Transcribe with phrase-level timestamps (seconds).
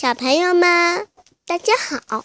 [0.00, 1.08] 小朋友们，
[1.44, 2.24] 大家好！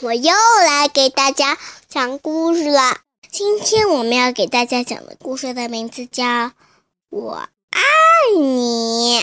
[0.00, 0.32] 我又
[0.66, 1.56] 来给大家
[1.88, 2.98] 讲故事了。
[3.30, 6.24] 今天我们要给大家讲的故事的名字叫
[7.08, 7.80] 《我爱
[8.36, 9.20] 你》。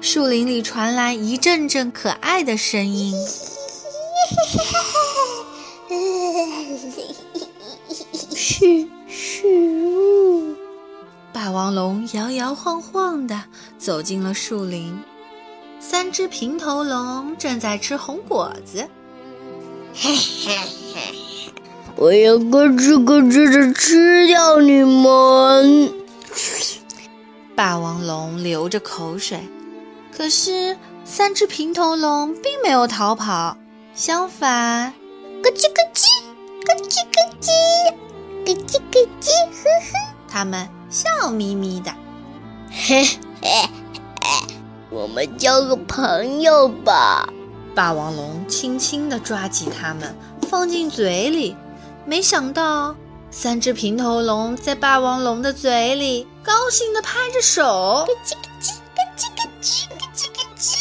[0.00, 3.14] 树林里传来一阵阵可爱的声音。
[8.58, 10.56] 是是，
[11.30, 13.42] 霸王龙摇摇晃晃地
[13.76, 14.98] 走进了树林。
[15.78, 18.88] 三只平头龙正在吃红果子。
[19.92, 20.56] 嘿嘿
[20.94, 21.52] 嘿，
[21.96, 25.92] 我要咯吱咯吱的吃掉你们！
[27.54, 29.38] 霸王龙流着口水。
[30.16, 33.58] 可是，三只平头龙并没有逃跑，
[33.94, 34.94] 相反，
[35.42, 36.06] 咯吱咯吱，
[36.64, 37.50] 咯吱咯叽，
[38.46, 41.90] 咯叽咯叽，呵呵，它们笑眯眯的。
[42.70, 43.68] 嘿嘿嘿，
[44.88, 47.28] 我们交个朋友吧。
[47.74, 50.16] 霸王龙轻轻地抓起它们，
[50.48, 51.56] 放进嘴里。
[52.04, 52.94] 没想到，
[53.32, 57.64] 三只平头龙在霸王龙的嘴里高兴地拍着手。
[57.64, 59.02] 咯叽咯叽，咯
[60.14, 60.76] 叽咯叽。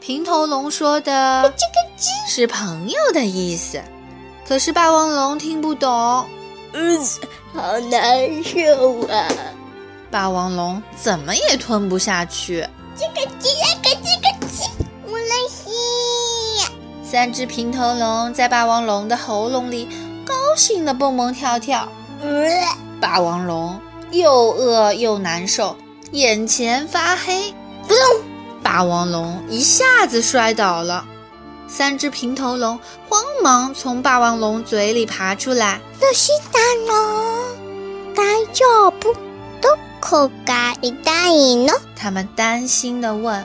[0.00, 1.52] 平头龙说的
[2.26, 3.82] 是朋友的意思，
[4.48, 6.26] 可是霸王龙听不懂。
[6.74, 7.00] 嗯，
[7.54, 9.28] 好难受啊！
[10.10, 12.66] 霸王龙怎么也吞不下去。
[12.96, 14.68] 这个鸡，那个鸡，个鸡，
[15.06, 15.70] 我来吸。
[17.04, 19.88] 三只平头龙在霸王龙的喉咙里
[20.24, 21.88] 高兴的蹦蹦跳跳。
[22.20, 22.50] 嗯
[23.00, 23.78] 霸王龙
[24.10, 25.76] 又饿又难受，
[26.10, 27.54] 眼前发黑。
[27.86, 27.98] 不动。
[28.62, 31.04] 霸王龙一下子摔倒了，
[31.74, 35.80] 三只平头龙慌忙从霸王龙嘴里爬出来。
[36.00, 38.22] 那是大龙，大
[38.52, 39.12] 丈夫
[39.60, 40.30] 都可
[40.82, 41.72] 以答应呢？
[41.96, 43.44] 他们担心地问，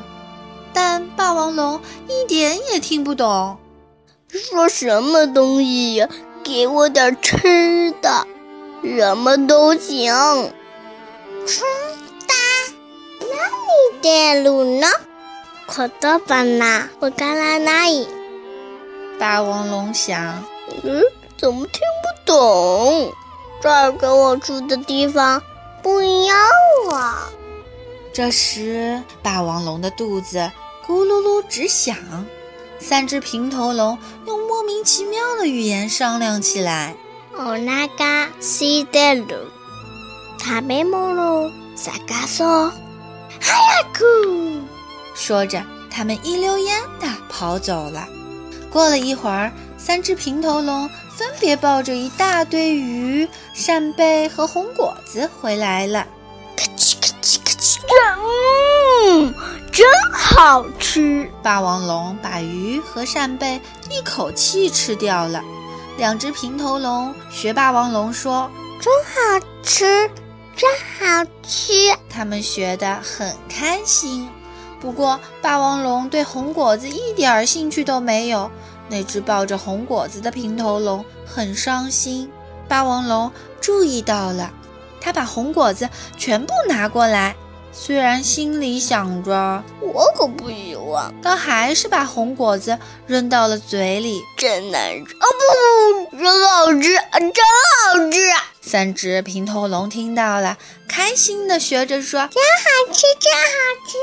[0.72, 3.58] 但霸王龙一点也听不懂。
[4.32, 6.08] 说什么东西呀？
[6.44, 8.28] 给我点吃的，
[8.84, 10.14] 什么都行。
[11.48, 11.62] 吃
[12.28, 12.36] 的？
[13.22, 14.86] 那你的路呢？
[15.66, 16.90] 可多吧啦！
[17.00, 18.08] 我刚来哪里？
[19.19, 20.43] 霸王龙想，
[20.83, 21.03] 嗯，
[21.37, 23.13] 怎么听不懂？
[23.63, 25.43] 这儿跟我住的地方
[25.83, 26.37] 不一样
[26.93, 27.31] 啊！
[28.13, 30.51] 这时，霸王龙的肚子
[30.87, 31.97] 咕噜噜直响。
[32.79, 36.95] 三只平头龙用莫名其妙的语言商量起来。
[37.37, 39.49] おなかすいてる。
[40.39, 42.73] 食べ物探そう。
[43.41, 43.55] 早
[43.95, 44.61] く。
[45.15, 48.07] 说着，他们一溜烟地跑走了。
[48.72, 56.08] 过了一会儿，三只平头龙分别抱着一大堆鱼、扇贝和红果子回来了。
[56.56, 57.80] 咔叽咔叽咔叽，
[59.04, 59.34] 嗯，
[59.72, 61.30] 真好吃！
[61.42, 65.44] 霸王龙把鱼和扇贝一口气吃掉了。
[65.98, 70.10] 两只平头龙学霸王龙说：“真好吃，
[70.56, 70.70] 真
[71.00, 71.74] 好吃！”
[72.10, 74.30] 他们学得很开心。
[74.80, 78.50] 不过，霸王龙对红果子一点儿兴趣都没有。
[78.88, 82.32] 那只抱着红果子的平头龙很伤心。
[82.68, 83.32] 霸王龙
[83.62, 84.52] 注意到了，
[85.00, 87.36] 他把红果子全部拿过来，
[87.72, 94.22] 虽然心里想着我可不喜欢，但还是把红果子扔到了嘴里。
[94.38, 95.14] 真难吃！
[95.14, 95.26] 哦
[96.10, 98.20] 不，真好吃，真好吃！
[98.62, 100.58] 三只平头龙听到了，
[100.88, 103.48] 开心地学着说：“真好吃，真好
[103.88, 103.98] 吃！”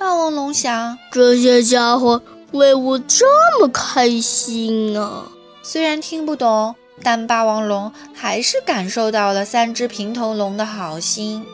[0.00, 2.22] 霸王龙想：这些家伙
[2.52, 3.26] 为我这
[3.60, 5.30] 么开心啊！
[5.62, 11.44] 虽然听不懂，但霸王龙还是感受到了三只平头龙的好心。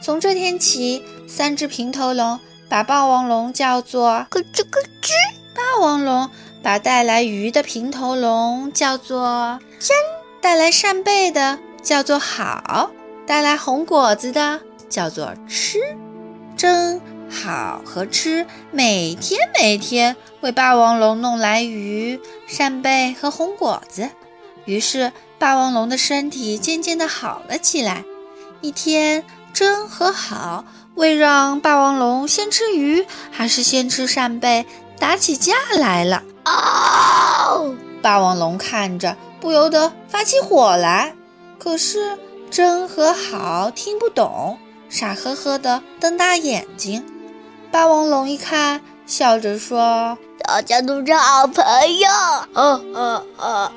[0.00, 2.38] 从这天起，三只平头龙
[2.68, 5.10] 把霸王龙叫做咯吱咯吱，
[5.52, 6.30] 霸王龙
[6.62, 9.96] 把带来鱼的平头龙叫做真，
[10.40, 12.92] 带来扇贝的叫做好，
[13.26, 15.80] 带来红果子的叫做吃，
[16.56, 17.00] 真。
[17.32, 24.10] 好和吃，每天每天为霸王龙弄来鱼、扇贝和红果子，
[24.66, 28.04] 于是霸王龙的身体渐渐的好了起来。
[28.60, 30.64] 一天，真和好
[30.94, 34.66] 为让霸王龙先吃鱼还是先吃扇贝
[34.98, 36.22] 打起架来了。
[36.44, 37.74] 哦！
[38.02, 41.14] 霸王龙看着不由得发起火来，
[41.58, 42.18] 可是
[42.50, 44.58] 真和好听不懂，
[44.88, 47.04] 傻呵呵的瞪大眼睛。
[47.72, 52.08] 霸王龙一看，笑着说：“大家都是好朋友。”
[52.52, 53.72] 哦哦哦！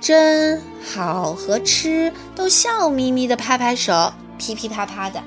[0.00, 0.60] 真、
[0.92, 5.22] 好和吃都笑眯眯的拍拍手，噼噼啪啪的。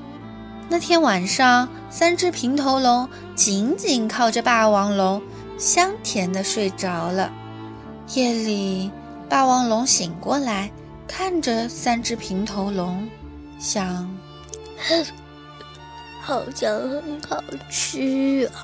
[0.67, 5.21] 那天晚上，三只平头龙紧紧靠着霸王龙，
[5.57, 7.31] 香甜的睡着了。
[8.15, 8.91] 夜里，
[9.29, 10.69] 霸王龙醒过来，
[11.07, 13.07] 看着三只平头龙，
[13.59, 14.13] 想：
[16.25, 18.63] 好像很好吃啊！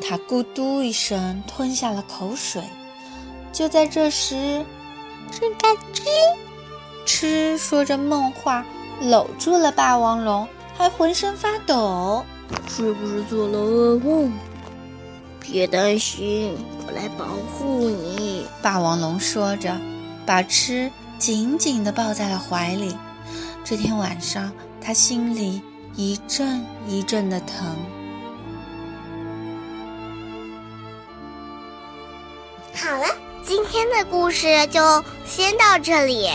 [0.00, 2.62] 他咕嘟一声吞下了口水。
[3.52, 4.64] 就在这时，
[5.32, 6.04] 吱嘎吱，
[7.04, 8.64] 吃说着梦话，
[9.02, 10.46] 搂住了霸王龙，
[10.76, 12.24] 还浑身发抖。
[12.68, 14.32] 是不是做了噩梦？
[15.40, 18.46] 别担心，我来保护你。
[18.62, 19.76] 霸王龙说着，
[20.24, 20.88] 把吃
[21.18, 22.94] 紧紧地抱在了怀里。
[23.64, 25.60] 这天晚上，他心里
[25.98, 27.76] 一阵一阵的疼。
[32.72, 33.04] 好了。
[33.42, 36.28] 今天的故事就先到这里，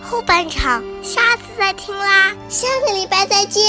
[0.00, 3.64] 后半场下次再听啦，下个礼拜再见。